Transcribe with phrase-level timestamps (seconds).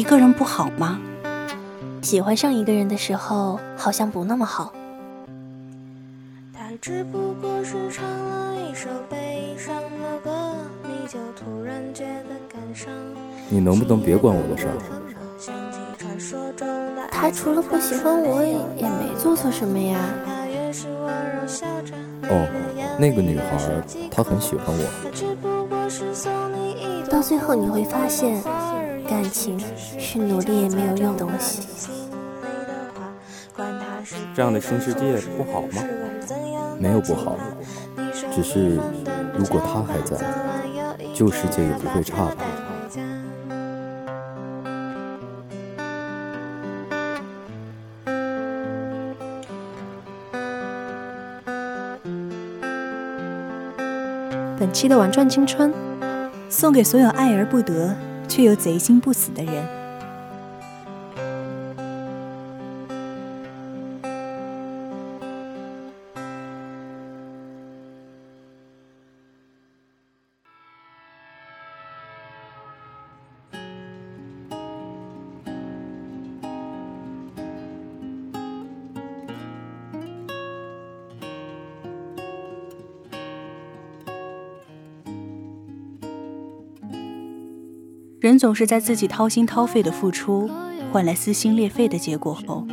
[0.00, 0.98] 一个人不好吗？
[2.00, 4.72] 喜欢上一个人的时候，好像不那么好。
[13.50, 14.72] 你能不能别管我的事儿？
[17.12, 18.52] 他除了不喜欢我，也
[18.84, 19.98] 也没做错什么呀。
[22.30, 22.48] 哦，
[22.98, 24.84] 那个女孩，她很喜欢我。
[27.10, 28.42] 到最后你会发现，
[29.10, 29.58] 感情
[29.98, 31.62] 是努力也没有用的东西。
[34.32, 35.82] 这样的新世界不好吗？
[36.78, 37.36] 没有不好，
[38.32, 38.76] 只是
[39.36, 40.16] 如果他还在，
[41.12, 42.36] 旧世界也不会差吧。
[54.56, 55.74] 本期的玩转青春，
[56.48, 57.92] 送给所有爱而不得
[58.30, 59.79] 却又贼心不死的人。
[88.20, 90.50] 人总是在自己掏心掏肺的付出，
[90.92, 92.66] 换来撕心裂肺的结果后，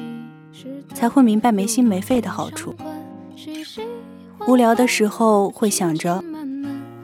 [0.94, 2.76] 才会明白没心没肺的好处。
[4.46, 6.22] 无聊的时候会想着，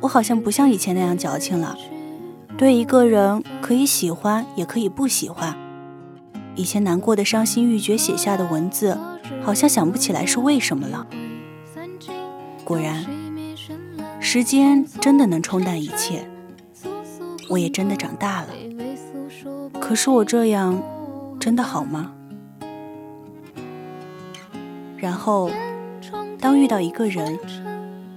[0.02, 1.78] 我好像不像以前那样矫情了。
[2.58, 5.58] 对一个人可以喜欢，也可以不喜欢。
[6.56, 8.98] 以前难过的伤心欲绝写下的文字，
[9.42, 11.08] 好像想不起来是为什么了。
[12.66, 13.06] 果然，
[14.20, 16.28] 时间真的能冲淡一切。
[17.54, 18.48] 我也真的长大了，
[19.80, 20.82] 可是我这样
[21.40, 22.12] 真的好吗？
[24.98, 25.52] 然后，
[26.40, 27.38] 当遇到一个人，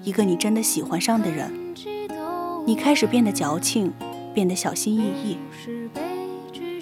[0.03, 1.53] 一个你真的喜欢上的人，
[2.65, 3.93] 你开始变得矫情，
[4.33, 5.37] 变得小心翼翼。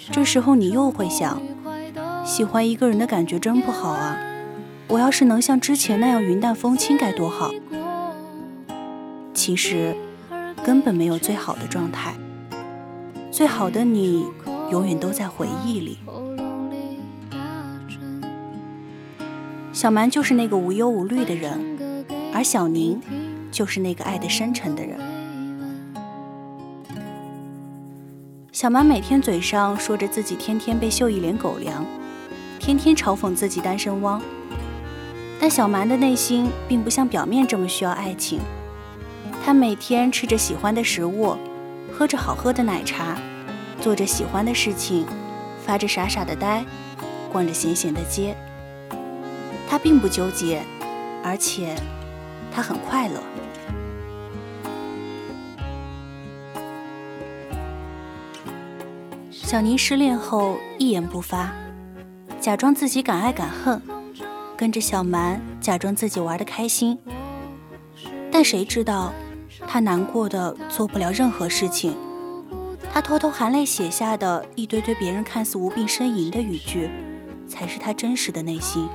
[0.09, 1.41] 这时候你又会想，
[2.23, 4.17] 喜欢一个人的感觉真不好啊！
[4.87, 7.51] 我要是能像之前那样云淡风轻该多好。
[9.33, 9.93] 其实，
[10.63, 12.15] 根本没有最好的状态。
[13.35, 14.25] 最好的你，
[14.71, 15.97] 永远都在回忆里。
[19.73, 22.97] 小蛮就是那个无忧无虑的人，而小宁
[23.51, 24.97] 就是那个爱得深沉的人。
[28.53, 31.85] 小蛮每天嘴上说着自己天天被秀一脸狗粮，
[32.57, 34.21] 天天嘲讽自己单身汪，
[35.41, 38.39] 但小蛮的内心并不像表面这么需要爱情。
[39.43, 41.35] 他每天吃着喜欢的食物。
[41.97, 43.17] 喝着好喝的奶茶，
[43.79, 45.07] 做着喜欢的事情，
[45.65, 46.65] 发着傻傻的呆，
[47.31, 48.35] 逛着闲闲的街。
[49.69, 50.61] 他并不纠结，
[51.23, 51.73] 而且
[52.51, 53.23] 他很快乐。
[59.31, 61.49] 小宁失恋后一言不发，
[62.41, 63.81] 假装自己敢爱敢恨，
[64.57, 66.99] 跟着小蛮假装自己玩的开心。
[68.29, 69.13] 但谁知道？
[69.75, 71.97] 他难过的做不了任何事情，
[72.93, 76.89] 他偷偷含泪写下的一堆堆别人看似无病呻吟的语句，
[77.45, 78.87] 才是他真实的内心。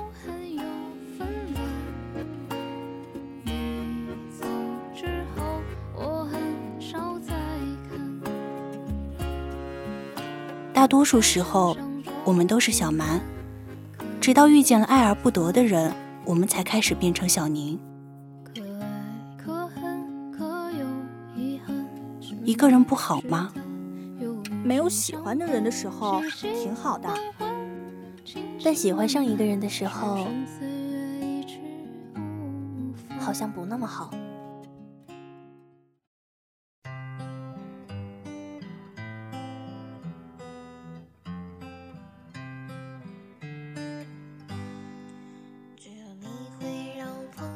[10.72, 11.76] 大多数时候，
[12.24, 13.20] 我们都是小蛮，
[14.19, 15.92] 直到遇见了爱而不得的人，
[16.24, 17.78] 我们才开始变成小宁。
[22.44, 23.52] 一个人不好吗？
[24.62, 27.08] 没有喜欢的人的时候挺好的，
[28.62, 30.26] 但喜欢上一个人的时候，
[33.18, 34.10] 好像不那么好。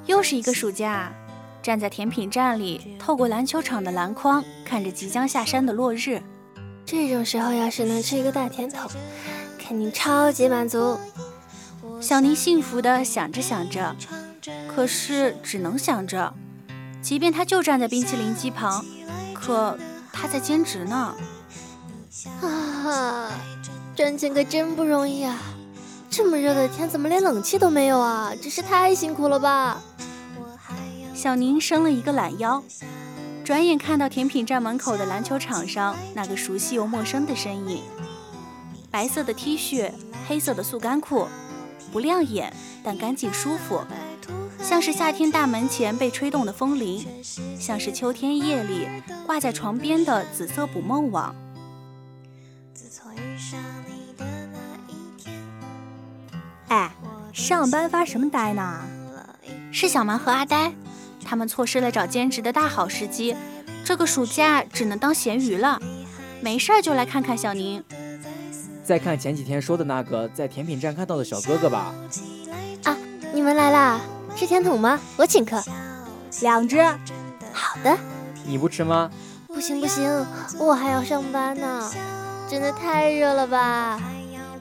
[0.06, 1.12] 又是一个暑假。
[1.64, 6.22] 站在甜品站里，透过篮球场的篮筐，看着即将下山的落日。
[6.84, 8.87] 这种时候，要是能吃一个大甜筒，
[9.58, 10.99] 肯定超级满足。
[12.02, 13.96] 小宁幸福的想着想着，
[14.69, 16.34] 可是只能想着。
[17.00, 18.84] 即便他就站在冰淇淋机旁，
[19.32, 19.78] 可
[20.12, 21.14] 他在兼职呢。
[22.43, 23.31] 啊，
[23.96, 25.40] 赚钱可真不容易啊！
[26.11, 28.34] 这么热的天，怎么连冷气都没有啊？
[28.38, 29.81] 真是太辛苦了吧！
[31.25, 32.62] 小宁伸了一个懒腰，
[33.43, 37.82] 转眼看到甜品站门口的篮球场上那个熟悉又陌生的身影。
[38.91, 39.91] 白色的 T 恤，
[40.29, 41.26] 黑色的速干裤，
[41.91, 43.81] 不亮眼，但干净舒服，
[44.62, 47.06] 像是夏天大门前被吹动的风铃，
[47.59, 48.87] 像是秋天夜里
[49.25, 51.35] 挂在床边的紫色捕梦网。
[56.69, 56.94] 哎，
[57.32, 58.79] 上班发什么呆呢？
[59.73, 60.73] 是小蛮和阿呆，
[61.25, 63.35] 他们错失了找兼职的大好时机，
[63.85, 65.81] 这个暑假只能当咸鱼了。
[66.41, 67.82] 没事儿就来看看小宁。
[68.85, 71.94] 再看前几天说的那个在甜品站看到的小哥哥吧。
[72.85, 72.97] 啊，
[73.32, 74.00] 你们来啦？
[74.37, 75.00] 吃甜筒吗？
[75.17, 75.62] 我请客。
[76.43, 76.85] 两只。
[77.53, 77.97] 好的。
[78.44, 79.11] 你不吃吗？
[79.47, 80.26] 不行不行，
[80.59, 81.91] 我还要上班呢。
[82.50, 83.99] 真的太热了吧？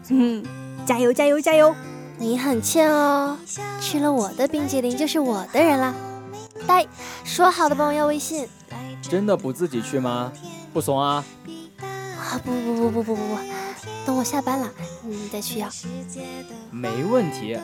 [0.09, 0.43] 嗯，
[0.85, 1.75] 加油加油加油！
[2.17, 3.37] 你很欠哦，
[3.81, 5.93] 吃了我的冰淇淋就是我的人了。
[6.63, 6.85] 呆，
[7.23, 8.47] 说好的帮我要微信。
[9.01, 10.31] 真的不自己去吗？
[10.73, 11.23] 不怂啊？
[12.17, 13.37] 啊不不不不不不不，
[14.05, 14.69] 等我下班了，
[15.03, 15.69] 你再去要。
[16.71, 17.57] 没问题。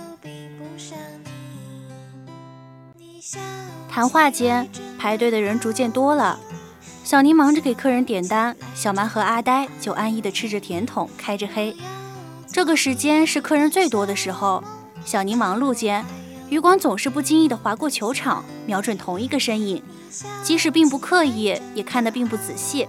[3.89, 6.39] 谈话间，排队的人逐渐多了。
[7.03, 11.75] 小宁忙着给客人点单，小蛮和阿呆就安逸的吃着甜筒，开着黑。
[12.51, 14.63] 这个时间是客人最多的时候。
[15.05, 16.05] 小宁忙碌间，
[16.49, 19.83] 余光总是不经意地划过球场，瞄准同一个身影，
[20.43, 22.87] 即使并不刻意，也看得并不仔细。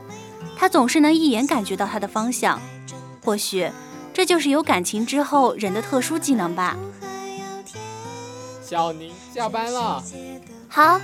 [0.57, 2.61] 他总是能一眼感觉到他的方向，
[3.23, 3.71] 或许
[4.13, 6.77] 这就是有感情之后人的特殊技能吧。
[8.63, 10.03] 小宁下班了，
[10.69, 11.01] 好，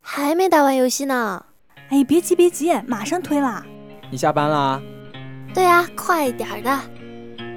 [0.00, 1.44] 还没打完游戏呢。
[1.88, 3.64] 哎，别急别急，马上推啦。
[4.10, 4.80] 你下班啦？
[5.54, 6.80] 对啊，快点的，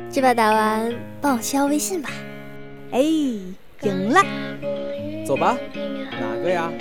[0.09, 2.09] 这把打完帮我敲微信吧。
[2.92, 4.21] 哎，赢了，
[5.25, 5.57] 走吧。
[6.19, 6.71] 哪个呀？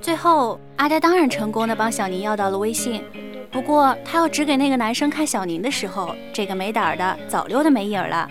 [0.00, 3.02] 最后，阿呆当然成功的帮小宁要到了微信。
[3.50, 8.28] 不过，他要指给那个男生看小宁的时候，这个没胆儿的早溜的没影儿了。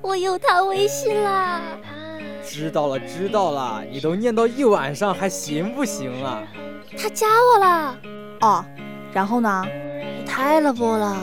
[0.00, 1.60] 我有他微信啦！
[2.42, 6.42] 知道了，知道了，你都念叨一晚上，还行不行啊？
[6.96, 7.98] 他加我了。
[8.40, 8.64] 哦，
[9.12, 9.64] 然后呢？
[10.18, 11.16] 你太了不了，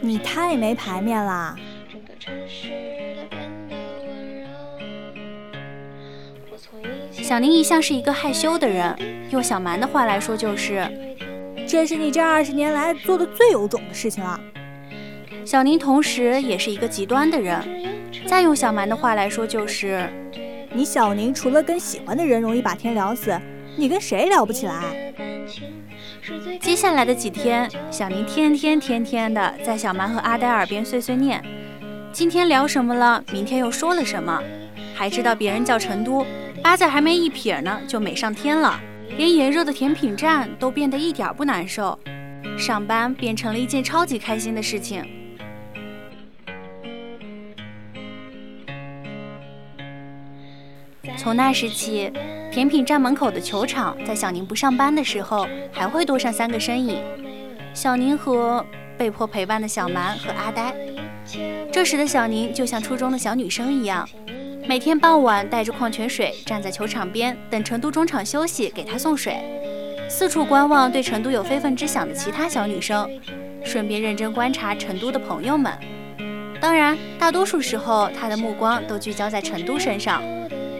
[0.00, 1.54] 你太没排面啦。
[7.10, 8.96] 小宁一向是一个害羞的人，
[9.30, 10.88] 用小蛮的话来说就是，
[11.66, 14.40] 这是你这二十年来做的最有种的事情了。
[15.44, 17.60] 小宁同时也是一个极端的人，
[18.26, 20.08] 再用小蛮的话来说就是，
[20.72, 23.38] 你小宁除了跟喜欢的人容易把天聊死，
[23.76, 25.12] 你跟谁聊不起来？
[26.60, 31.42] 接下来的几天，小宁天天天天的在小蛮和阿呆耳边碎碎念，
[32.12, 34.40] 今天聊什么了，明天又说了什么，
[34.94, 36.24] 还知道别人叫成都。
[36.62, 38.78] 八字还没一撇呢，就美上天了，
[39.16, 41.98] 连炎热的甜品站都变得一点不难受，
[42.56, 45.04] 上班变成了一件超级开心的事情。
[51.22, 52.12] 从那时起，
[52.50, 57.00] 甜品站门口的球场，在小宁不上班的时候，还会多上三个身影：
[57.72, 58.66] 小宁和
[58.98, 60.74] 被迫陪伴的小蛮和阿呆。
[61.70, 64.08] 这时的小宁就像初中的小女生一样。
[64.66, 69.40] 每天傍晚带着矿泉水站在球场边等成都中场休息给他送水，
[70.08, 73.08] 四处观望对成都有非分之想的其他小女生，
[73.64, 75.72] 顺便认真观察成都的朋友们。
[76.60, 80.20] 当然，大多数时候他的目光都聚焦在成都身上，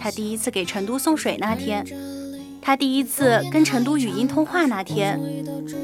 [0.00, 1.84] 他第一次给成都送水那天，
[2.62, 5.20] 他第一次跟成都语音通话那天，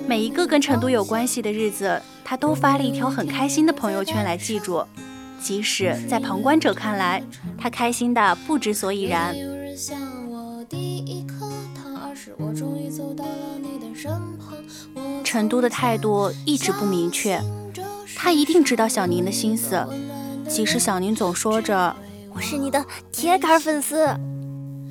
[0.08, 4.82] 每一个跟成都有关系的日子，他都发了一条很开心的朋友圈来记住。
[5.38, 7.22] 即使在旁观者看来，
[7.58, 9.36] 他开心的不知所以然。
[15.22, 17.38] 成都的态度一直不明确。
[18.14, 19.86] 他一定知道小宁的心思，
[20.48, 21.94] 即使小宁总说着
[22.36, 24.14] 我是你的铁杆粉丝，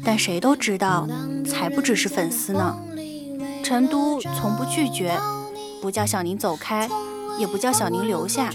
[0.03, 1.07] 但谁都知道，
[1.45, 2.75] 才不只是粉丝呢。
[3.63, 5.15] 成都从不拒绝，
[5.79, 6.89] 不叫小宁走开，
[7.37, 8.51] 也不叫小宁留下。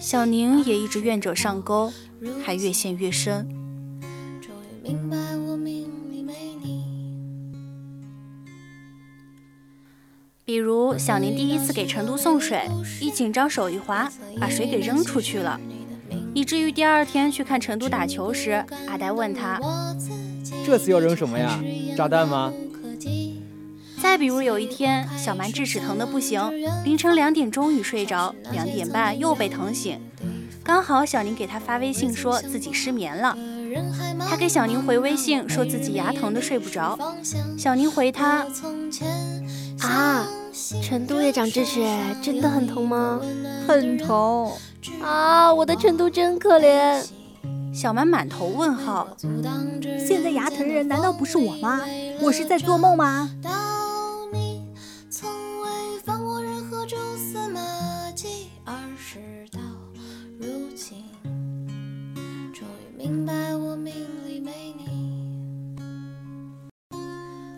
[0.00, 1.92] 小宁也一直愿者上钩，
[2.44, 3.48] 还越陷越深。
[10.44, 12.70] 比如小宁第一次给成都送水，
[13.00, 14.08] 一紧张手一滑，
[14.38, 15.60] 把水给扔出去了，
[16.34, 19.60] 以至于第二天去看成都打球时，阿呆问他
[20.64, 21.60] ：“这次要扔什么呀？
[21.96, 22.52] 炸弹吗？”
[24.02, 26.42] 再比如有一天，小蛮智齿疼的不行，
[26.84, 30.00] 凌晨两点终于睡着，两点半又被疼醒，
[30.64, 33.36] 刚好小宁给他发微信说自己失眠了，
[34.28, 36.98] 他给小宁回微信说自己牙疼的睡不着，
[37.56, 38.44] 小宁回他。
[39.80, 40.28] 啊，
[40.82, 41.80] 成都也长智齿，
[42.20, 43.20] 真的很疼吗？
[43.68, 44.50] 很疼
[45.02, 45.52] 啊！
[45.52, 47.04] 我的成都真可怜。
[47.72, 49.08] 小满满头问号。
[49.98, 51.80] 现在牙疼的人难道不是我吗？
[52.20, 53.30] 我是在做梦吗？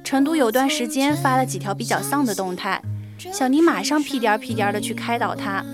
[0.04, 2.80] 成都有段时间发了几条比较丧的动态，
[3.32, 5.64] 小尼马上屁颠屁颠的去开导他。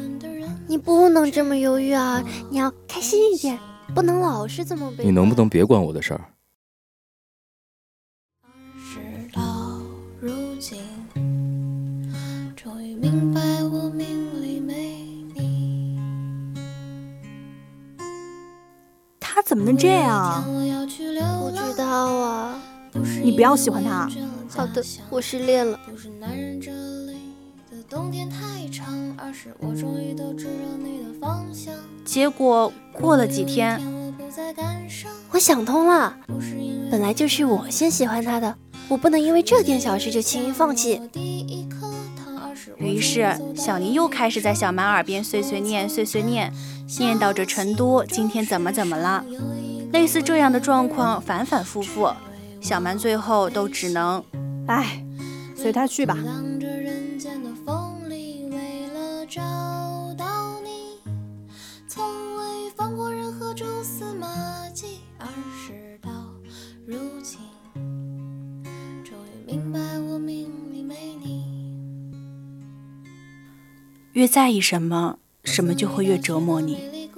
[0.71, 3.59] 你不能这么犹豫啊，你要开心一点，
[3.93, 5.03] 不能老是这么悲。
[5.03, 6.21] 你能不能别管我的事儿？
[19.19, 20.45] 他怎么能这样？
[20.45, 21.85] 不知道
[22.15, 22.63] 啊。
[23.21, 24.09] 你不要喜欢他。
[24.49, 25.81] 好的，我失恋了。
[32.05, 33.81] 结果过了几天，
[35.31, 36.17] 我想通了，
[36.91, 38.57] 本来就是我先喜欢他的，
[38.89, 41.01] 我不能因为这点小事就轻易放弃。
[42.79, 46.53] 于是小宁又开始在小蛮耳边碎碎念、碎碎念，
[46.99, 49.25] 念叨着成都今天怎么怎么了。
[49.93, 52.11] 类似这样的状况反反复复。
[52.61, 54.23] 小蛮最后都只能，
[54.67, 55.05] 唉，
[55.57, 56.17] 随他去吧。
[74.21, 77.09] 越在意什么，什么就会越折磨你。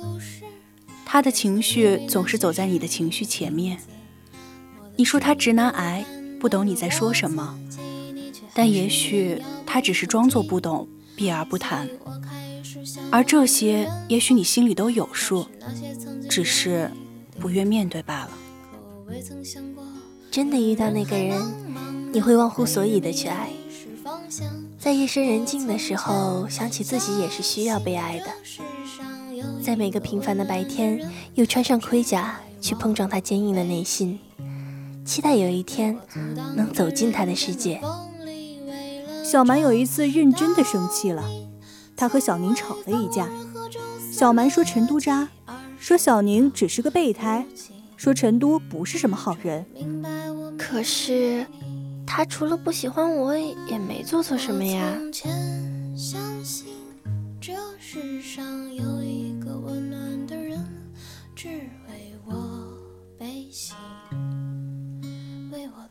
[1.05, 3.79] 他的情绪总是走在你的情绪前面。
[4.95, 6.07] 你说他直男癌，
[6.39, 7.59] 不懂你在说什么，
[8.55, 11.89] 但也许他只是装作不懂，避而不谈。
[13.11, 15.49] 而这些，也许你心里都有数，
[16.31, 16.89] 只是
[17.41, 18.31] 不愿面对罢了。
[20.31, 23.51] 真的遇到那个人，你会忘乎所以的去爱，
[24.83, 28.27] 在夜深人静的时候，想起自己也是需要被爱的，
[29.63, 34.19] 在每个平凡的白天，又穿上盔甲去碰撞他坚硬的内心。
[35.05, 35.97] 期待有一天
[36.57, 37.81] 能走进他的世界。
[39.23, 41.23] 小蛮有一次认真的生气了，
[41.97, 43.31] 他和小宁吵了一架。
[44.11, 45.29] 小蛮说陈都渣，
[45.79, 47.47] 说小宁只是个备胎，
[47.97, 49.65] 说陈都不是什么好人。
[50.59, 51.47] 可是
[52.07, 54.97] 他除了不喜欢我，也没做错什么呀。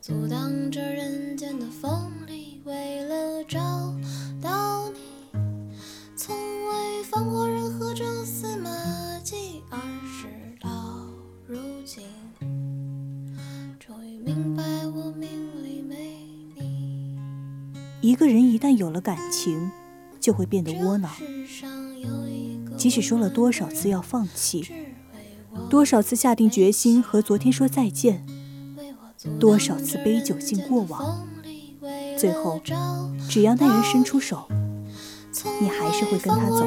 [0.01, 0.51] 阻挡
[18.01, 19.71] 一个人一旦有了感情，
[20.19, 21.11] 就会变得窝囊。
[22.75, 24.67] 即使说了多少次要放弃，
[25.69, 28.25] 多少次下定决心和昨天说再见。
[29.39, 31.27] 多少次杯酒敬过往，
[32.17, 32.59] 最后
[33.29, 34.47] 只要那人伸出手，
[35.61, 36.65] 你还是会跟他走。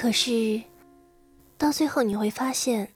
[0.00, 0.62] 可是，
[1.58, 2.86] 到最后你会发现，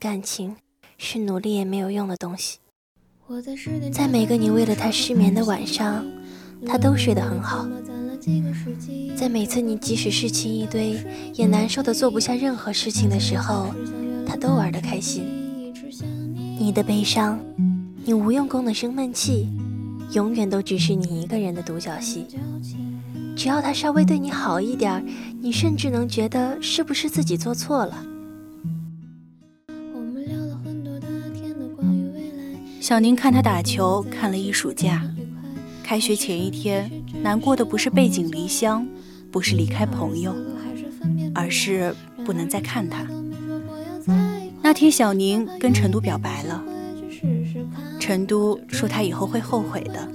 [0.00, 0.56] 感情
[0.98, 2.58] 是努力也没有用的东西。
[3.92, 6.04] 在每个你为了他失眠的晚上。
[6.66, 7.66] 他都睡得很好，
[9.16, 10.94] 在每次你即使事情一堆，
[11.32, 13.72] 也难受的做不下任何事情的时候，
[14.26, 15.24] 他都玩得开心。
[16.58, 17.40] 你的悲伤，
[18.04, 19.48] 你无用功的生闷气，
[20.12, 22.26] 永远都只是你一个人的独角戏。
[23.40, 25.02] 只要他稍微对你好一点，
[25.40, 28.04] 你甚至能觉得是不是自己做错了。
[32.82, 35.02] 小宁看他打球看了一暑假。
[35.82, 36.90] 开学前一天，
[37.22, 38.86] 难过的不是背井离乡，
[39.32, 40.36] 不是离开朋友，
[41.34, 41.94] 而是
[42.26, 43.06] 不能再看他。
[44.60, 46.62] 那天，小宁跟成都表白了，
[47.98, 50.06] 成都说他以后会后悔的，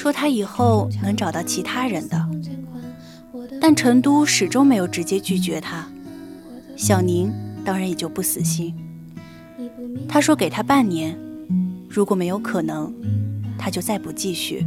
[0.00, 2.26] 说他以后能找到其他人的，
[3.60, 5.86] 但成都始终没有直接拒绝他。
[6.74, 7.30] 小宁
[7.66, 8.74] 当然也就不死心，
[10.08, 11.14] 他说给他半年，
[11.86, 12.90] 如果没有可能，
[13.58, 14.66] 他就再不继续。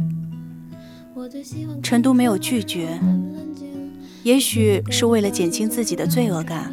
[1.82, 2.96] 成都没有拒绝，
[4.22, 6.72] 也许是为了减轻自己的罪恶感，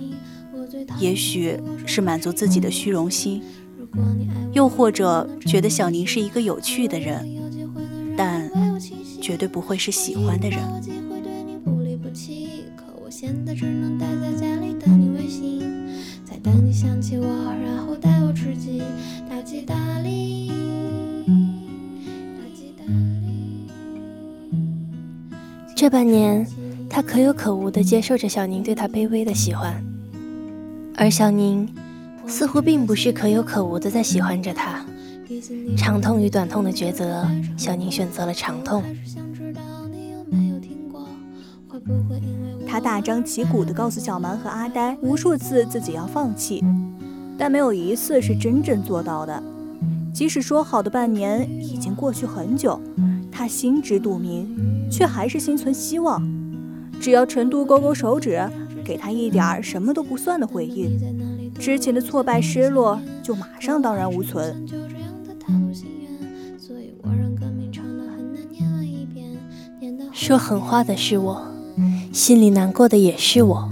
[0.99, 3.41] 也许是满足自己的虚荣心，
[4.53, 7.27] 又或者觉得小宁是一个有趣的人，
[9.31, 10.59] 绝对不会是喜欢的人。
[25.73, 26.45] 这半年，
[26.89, 29.81] 他可有可无地接受着小宁对他卑微的喜欢，
[30.97, 31.73] 而小宁
[32.27, 34.85] 似乎并不是可有可无的在喜欢着他。
[35.77, 38.83] 长痛与短痛的抉择，小宁选择了长痛。
[42.91, 46.61] 大张旗鼓地告诉小蛮和阿呆无数次自己要放弃，
[47.37, 49.41] 但没有一次是真正做到的。
[50.13, 52.77] 即使说好的半年已经过去很久。
[53.31, 54.45] 他心知肚明，
[54.91, 56.21] 却还是心存希望。
[56.99, 58.45] 只要陈都勾勾手指，
[58.83, 60.99] 给他一点什么都不算的回应，
[61.57, 64.67] 之前的挫败失落就马上荡然无存。
[70.11, 71.41] 说狠话的是我，
[72.11, 73.69] 心里难过的也是我，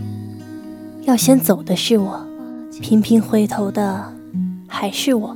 [1.03, 2.25] 要先走的是我，
[2.81, 4.13] 频频回头的
[4.65, 5.36] 还是我。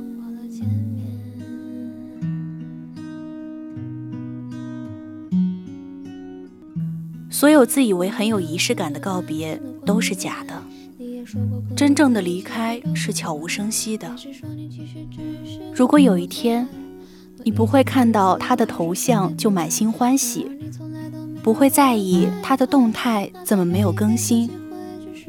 [7.28, 10.62] 所有自以为很有仪式感的告别都是假的，
[11.76, 14.10] 真正的离开是悄无声息的。
[15.74, 16.66] 如果有一天，
[17.44, 20.46] 你不会看到他的头像就满心欢喜，
[21.44, 24.48] 不会在意他的动态怎么没有更新，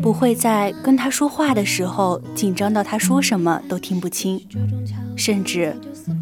[0.02, 4.40] 不会在跟他说话的时候紧张到他说什么都听不清，
[5.18, 5.76] 甚至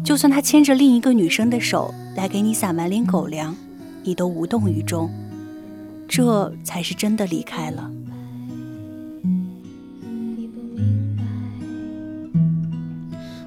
[0.04, 3.54] 就算他牵着另一个女生的手来给你撒满脸狗粮，
[4.02, 5.08] 你都无动于衷。
[6.08, 7.88] 这才是真的离开了。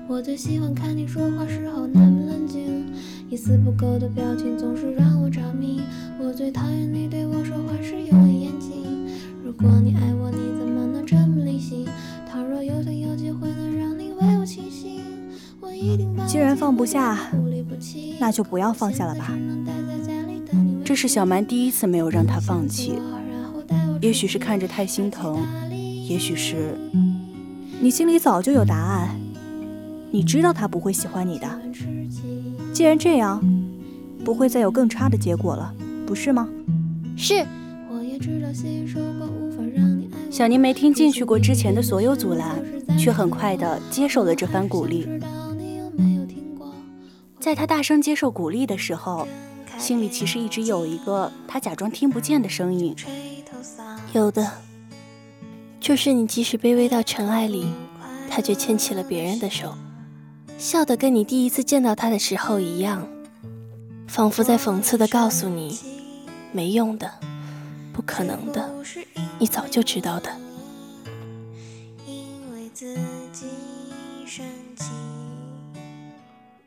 [0.08, 2.86] 我最喜欢看你说话时候那么冷静，
[3.30, 5.82] 一丝不苟的表情总是让我着迷。
[6.18, 9.10] 我最讨厌你对我说话时用力眼睛。
[9.44, 11.86] 如果你爱我，你怎么能这么理性？
[12.32, 15.02] 倘若有天有机会能让你为我倾心，
[15.60, 17.18] 我一定把既然放不下，
[18.18, 19.38] 那就不要放下了吧。
[20.86, 22.94] 这是小蛮第一次没有让他放弃，
[24.00, 25.46] 也许是看着太心疼，
[26.08, 26.78] 也许是
[27.82, 29.20] 你心里早就有答案，
[30.12, 31.60] 你知道他不会喜欢你的。
[32.78, 33.44] 既然这样，
[34.24, 35.74] 不会再有更差的结果了，
[36.06, 36.48] 不是吗？
[37.18, 37.44] 是。
[40.30, 42.64] 小宁没听进去过之前的所有阻拦，
[42.96, 45.08] 却很快的接受了这番鼓励。
[47.40, 49.28] 在他大声接受鼓励的时候。
[49.80, 52.96] 心里其实一直有一个他假装听不见的声音，
[54.14, 54.52] 有的，
[55.80, 57.66] 就是你即使卑微到尘埃里，
[58.30, 59.74] 他却牵起了别人的手，
[60.58, 63.08] 笑得跟你第一次见到他的时候一样，
[64.08, 65.80] 仿佛在讽刺的告诉你，
[66.52, 67.12] 没用的，
[67.94, 68.70] 不可能的，
[69.40, 70.32] 你早就知道的。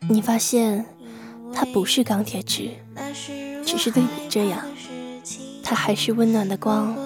[0.08, 0.86] 你发现。
[1.52, 2.70] 他不是钢铁直，
[3.66, 4.64] 只是对你这样。
[5.64, 6.96] 他还是温暖的光，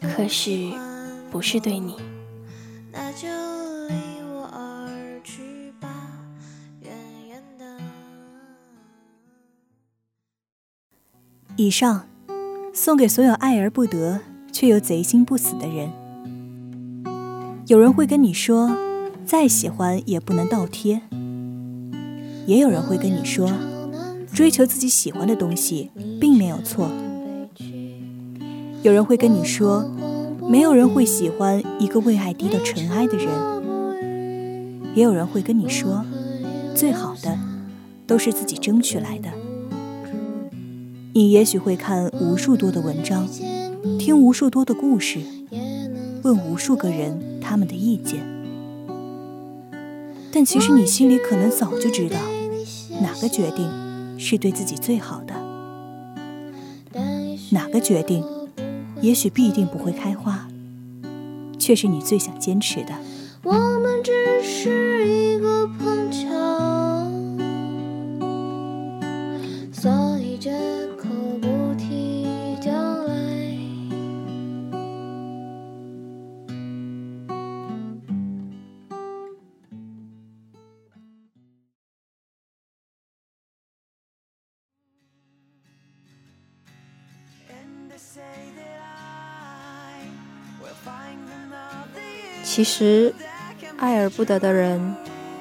[0.00, 0.70] 可是
[1.28, 1.96] 不是对你。
[11.60, 12.06] 以上
[12.72, 14.20] 送给所有爱而不得
[14.50, 15.90] 却又贼心不死的人。
[17.66, 18.74] 有人会跟你说，
[19.26, 21.02] 再喜欢也不能倒贴。
[22.46, 23.52] 也有人会跟你说。
[24.32, 26.88] 追求自己喜欢的东西并没有错。
[28.82, 29.84] 有人会跟你说，
[30.48, 33.28] 没有人会喜欢一个为爱低到尘埃的人。
[34.94, 36.06] 也有人会跟你说，
[36.74, 37.38] 最好的
[38.06, 39.28] 都是自己争取来的。
[41.12, 43.28] 你也许会看无数多的文章，
[43.98, 45.20] 听无数多的故事，
[46.22, 48.20] 问无数个人他们的意见，
[50.32, 52.18] 但其实你心里可能早就知道，
[53.02, 53.68] 哪个决定。
[54.22, 55.32] 是对自己最好的，
[57.52, 58.22] 哪个决定
[59.00, 60.46] 也许必定不会开花，
[61.58, 62.92] 却是你最想坚持的。
[63.42, 66.28] 我们只是一个碰巧，
[92.52, 93.14] 其实，
[93.78, 94.96] 爱而不得的人，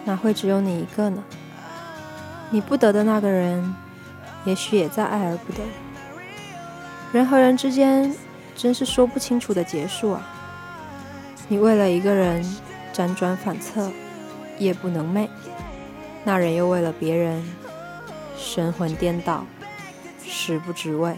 [0.05, 1.23] 哪会只有你一个呢？
[2.51, 3.75] 你不得的那个人，
[4.45, 5.63] 也许也在爱而不得。
[7.11, 8.15] 人和人之间，
[8.55, 10.21] 真是说不清楚的结束啊！
[11.47, 12.45] 你为了一个人
[12.93, 13.91] 辗转反侧，
[14.59, 15.27] 夜不能寐；
[16.23, 17.43] 那人又为了别人，
[18.37, 19.47] 神魂颠倒，
[20.23, 21.17] 食不知味。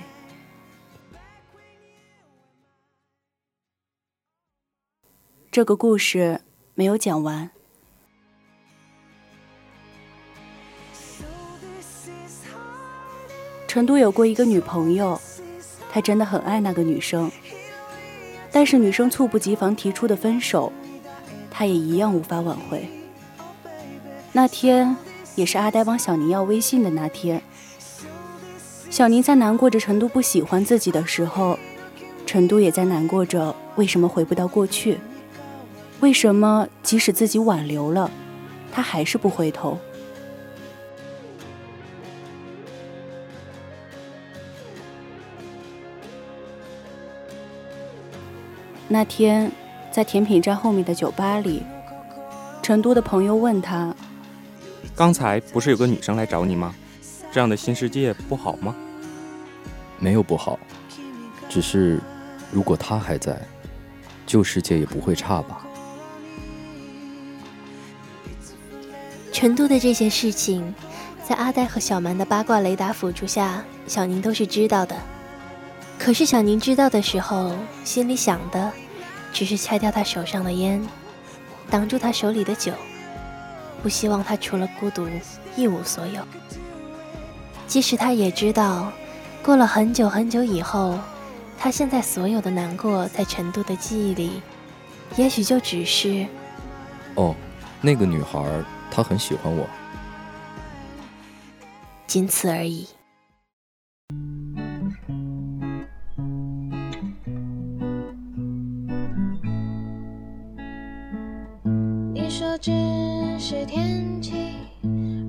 [5.51, 6.39] 这个故事
[6.75, 7.49] 没有讲完。
[13.67, 15.19] 成都有过一个女朋友，
[15.91, 17.29] 他真的很爱那个女生，
[18.49, 20.71] 但是女生猝不及防提出的分手，
[21.49, 22.87] 他也一样无法挽回。
[24.31, 24.95] 那天
[25.35, 27.43] 也是阿呆帮小宁要微信的那天，
[28.89, 31.59] 小宁在难过着成都不喜欢自己的时候，
[32.25, 34.97] 成都也在难过着为什么回不到过去。
[36.01, 38.09] 为什么即使自己挽留了，
[38.71, 39.77] 他还是不回头？
[48.87, 49.49] 那天，
[49.91, 51.63] 在甜品站后面的酒吧里，
[52.63, 53.95] 成都的朋友问他
[54.97, 56.73] ：“刚才不是有个女生来找你吗？
[57.31, 58.75] 这样的新世界不好吗
[59.99, 60.59] ？”“没有不好，
[61.47, 62.01] 只是
[62.51, 63.39] 如果她还在，
[64.25, 65.65] 旧世界也不会差吧。”
[69.41, 70.71] 成都的这些事情，
[71.27, 74.95] 在阿呆和小蛮的八卦雷达辅助下，小宁都是知道的。
[75.97, 77.51] 可是小宁知道的时候，
[77.83, 78.71] 心里想的
[79.33, 80.79] 只是掐掉他手上的烟，
[81.71, 82.71] 挡住他手里的酒，
[83.81, 85.07] 不希望他除了孤独
[85.55, 86.21] 一无所有。
[87.65, 88.91] 即使他也知道，
[89.41, 90.99] 过了很久很久以后，
[91.57, 94.39] 他现在所有的难过，在成都的记忆里，
[95.15, 96.27] 也许就只是……
[97.15, 97.33] 哦，
[97.81, 98.39] 那个女孩。
[98.91, 99.65] 他很喜欢我，
[102.05, 102.85] 仅此而已。
[112.13, 112.71] 你说只
[113.39, 114.53] 是天气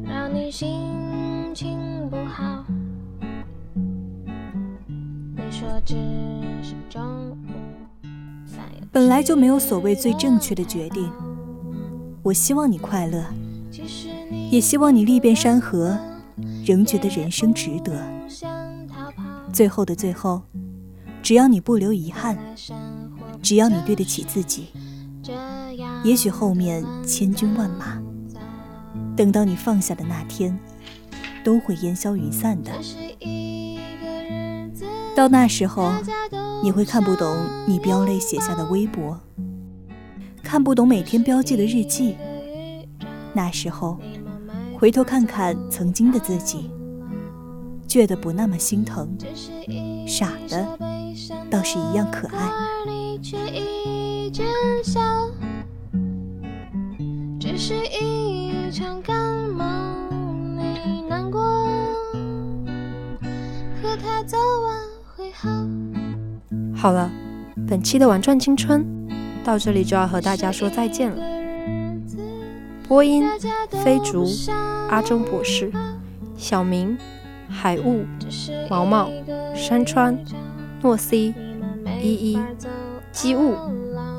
[0.05, 1.79] 让你心情
[2.11, 2.65] 不好，
[5.37, 5.95] 你说只
[6.63, 7.37] 是中午。
[8.91, 11.11] 本来就没有所谓最正确的决定，
[12.23, 13.25] 我希望你快乐。
[14.51, 15.99] 也希望你历遍山河，
[16.65, 18.05] 仍觉得人生值得。
[19.53, 20.43] 最后的最后，
[21.23, 22.39] 只要你不留遗憾，
[23.43, 24.69] 只要你对得起自己，
[26.05, 28.01] 也许后面千军万马，
[29.17, 30.59] 等到你放下的那天，
[31.45, 32.71] 都会烟消云散的。
[35.15, 35.93] 到那时候，
[36.63, 39.21] 你会看不懂你飙泪写下的微博，
[40.43, 42.17] 看不懂每天标记的日记。
[43.35, 43.99] 那时候，
[44.83, 46.69] 回头看看曾经的自己，
[47.87, 49.17] 觉得不那么心疼，
[50.09, 50.77] 傻的
[51.49, 52.51] 倒是一样可爱。
[66.75, 67.09] 好了，
[67.69, 68.85] 本期的玩转青春
[69.45, 71.42] 到这里就要和大家说再见了。
[72.93, 73.25] 播音：
[73.71, 74.27] 飞竹、
[74.91, 75.73] 阿忠博士、
[76.37, 76.99] 小明、
[77.49, 78.05] 海雾、
[78.69, 79.09] 毛毛、
[79.57, 80.23] 山川、
[80.83, 81.33] 诺 C、
[82.03, 82.39] 依依、
[83.11, 83.55] 机务、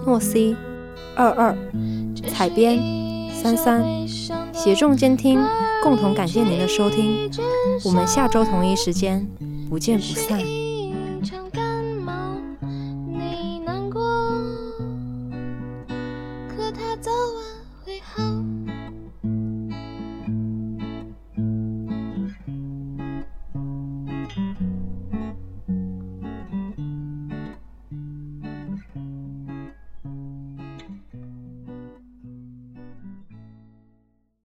[0.07, 0.55] 诺 C、
[1.15, 1.55] 二二、
[2.27, 2.79] 采编、
[3.31, 3.85] 三三，
[4.51, 5.39] 协众监听，
[5.83, 7.29] 共同感谢您的收听，
[7.85, 9.27] 我们下周同一时间
[9.69, 10.41] 不见不散。